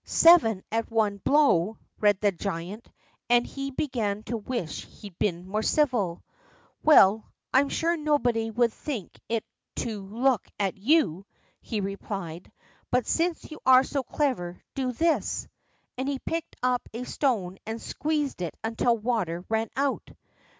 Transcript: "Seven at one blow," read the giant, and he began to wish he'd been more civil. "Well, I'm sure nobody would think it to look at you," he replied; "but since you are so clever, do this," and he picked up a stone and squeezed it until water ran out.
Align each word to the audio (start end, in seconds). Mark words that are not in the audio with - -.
"Seven 0.03 0.63
at 0.71 0.89
one 0.89 1.17
blow," 1.17 1.77
read 1.99 2.19
the 2.21 2.31
giant, 2.31 2.89
and 3.29 3.45
he 3.45 3.69
began 3.69 4.23
to 4.23 4.35
wish 4.35 4.83
he'd 4.83 5.19
been 5.19 5.47
more 5.47 5.61
civil. 5.61 6.23
"Well, 6.81 7.31
I'm 7.53 7.69
sure 7.69 7.95
nobody 7.95 8.49
would 8.49 8.73
think 8.73 9.11
it 9.29 9.45
to 9.75 10.01
look 10.01 10.47
at 10.59 10.75
you," 10.75 11.27
he 11.61 11.81
replied; 11.81 12.51
"but 12.89 13.05
since 13.05 13.51
you 13.51 13.59
are 13.63 13.83
so 13.83 14.01
clever, 14.01 14.63
do 14.73 14.91
this," 14.91 15.47
and 15.99 16.09
he 16.09 16.17
picked 16.17 16.55
up 16.63 16.81
a 16.95 17.03
stone 17.03 17.59
and 17.67 17.79
squeezed 17.79 18.41
it 18.41 18.57
until 18.63 18.97
water 18.97 19.45
ran 19.49 19.69
out. 19.75 20.09